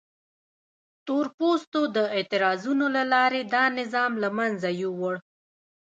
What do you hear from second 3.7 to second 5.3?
نظام له منځه یووړ.